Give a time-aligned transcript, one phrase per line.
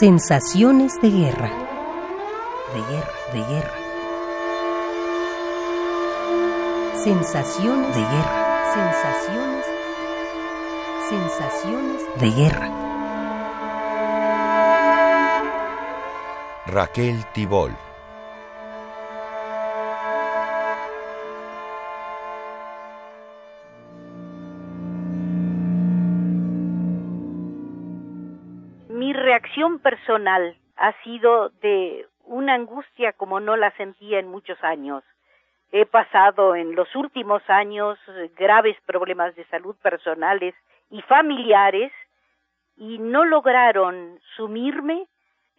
[0.00, 1.52] Sensaciones de guerra.
[2.74, 3.74] De guerra, de guerra.
[6.96, 8.74] Sensaciones de guerra.
[8.74, 9.66] Sensaciones.
[11.08, 12.70] Sensaciones de guerra.
[16.66, 17.83] Raquel Tibol.
[29.34, 35.02] Reacción personal ha sido de una angustia como no la sentía en muchos años.
[35.72, 37.98] He pasado en los últimos años
[38.36, 40.54] graves problemas de salud personales
[40.88, 41.90] y familiares
[42.76, 45.08] y no lograron sumirme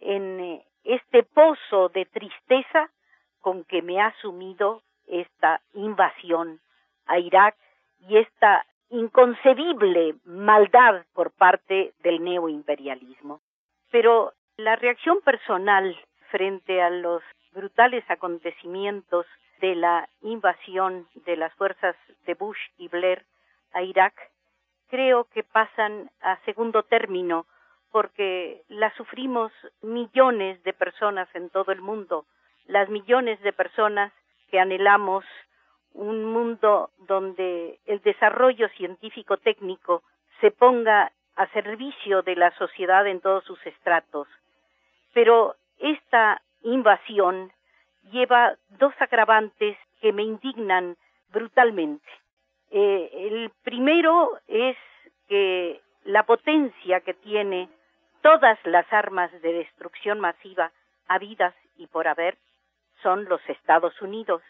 [0.00, 2.88] en eh, este pozo de tristeza
[3.42, 6.60] con que me ha sumido esta invasión
[7.04, 7.54] a Irak
[8.08, 13.42] y esta inconcebible maldad por parte del neoimperialismo.
[13.98, 15.96] Pero la reacción personal
[16.30, 19.24] frente a los brutales acontecimientos
[19.62, 23.24] de la invasión de las fuerzas de Bush y Blair
[23.72, 24.12] a Irak
[24.90, 27.46] creo que pasan a segundo término
[27.90, 32.26] porque la sufrimos millones de personas en todo el mundo,
[32.66, 34.12] las millones de personas
[34.50, 35.24] que anhelamos
[35.94, 40.02] un mundo donde el desarrollo científico técnico
[40.42, 44.26] se ponga a servicio de la sociedad en todos sus estratos.
[45.12, 47.52] Pero esta invasión
[48.10, 50.96] lleva dos agravantes que me indignan
[51.32, 52.06] brutalmente.
[52.70, 54.76] Eh, el primero es
[55.28, 57.68] que la potencia que tiene
[58.22, 60.72] todas las armas de destrucción masiva
[61.08, 62.36] habidas y por haber
[63.02, 64.42] son los Estados Unidos.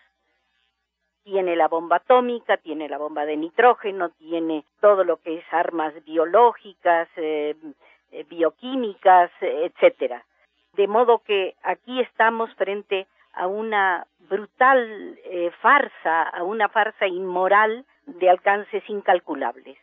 [1.27, 5.92] Tiene la bomba atómica, tiene la bomba de nitrógeno, tiene todo lo que es armas
[6.05, 7.56] biológicas, eh,
[8.12, 10.22] eh, bioquímicas, etcétera.
[10.75, 17.84] De modo que aquí estamos frente a una brutal eh, farsa, a una farsa inmoral
[18.06, 19.76] de alcances incalculables.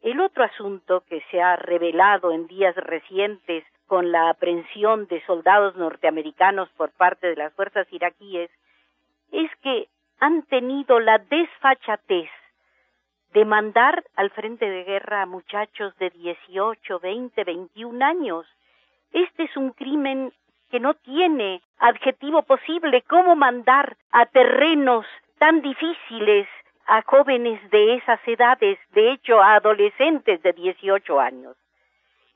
[0.00, 5.76] El otro asunto que se ha revelado en días recientes con la aprehensión de soldados
[5.76, 8.50] norteamericanos por parte de las fuerzas iraquíes
[9.32, 9.88] es que
[10.22, 12.30] han tenido la desfachatez
[13.32, 18.46] de mandar al frente de guerra a muchachos de 18, 20, 21 años.
[19.10, 20.32] Este es un crimen
[20.70, 23.02] que no tiene adjetivo posible.
[23.08, 25.04] ¿Cómo mandar a terrenos
[25.38, 26.46] tan difíciles
[26.86, 31.56] a jóvenes de esas edades, de hecho a adolescentes de 18 años.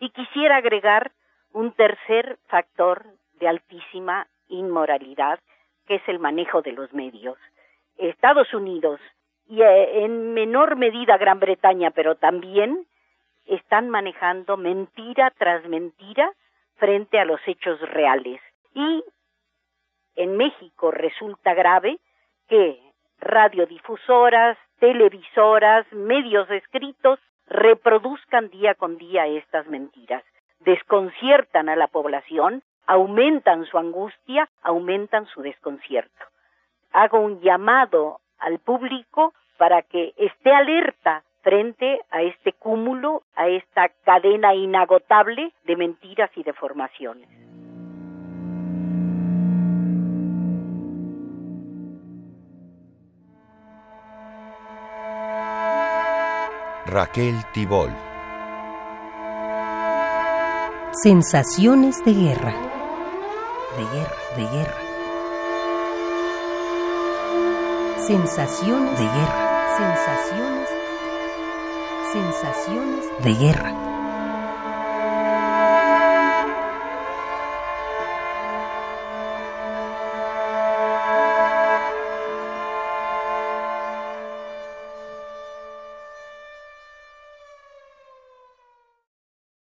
[0.01, 1.13] Y quisiera agregar
[1.53, 3.05] un tercer factor
[3.35, 5.39] de altísima inmoralidad,
[5.87, 7.39] que es el manejo de los medios.
[7.99, 9.01] Estados Unidos
[9.49, 12.87] y eh, en menor medida Gran Bretaña, pero también
[13.47, 16.33] están manejando mentira tras mentira
[16.77, 18.41] frente a los hechos reales.
[18.75, 19.05] Y
[20.17, 21.99] en México resulta grave
[22.49, 22.81] que
[23.21, 30.25] radiodifusoras, televisoras, medios escritos reproduzcan día con día estas mentiras,
[30.61, 36.25] desconciertan a la población, aumentan su angustia, aumentan su desconcierto.
[36.97, 43.91] Hago un llamado al público para que esté alerta frente a este cúmulo, a esta
[44.07, 47.29] cadena inagotable de mentiras y deformaciones.
[56.87, 57.91] Raquel Tibol.
[60.93, 62.55] Sensaciones de guerra.
[63.77, 64.86] De guerra, de guerra.
[68.07, 69.77] Sensaciones de guerra.
[69.77, 70.69] Sensaciones.
[72.13, 73.76] Sensaciones de guerra.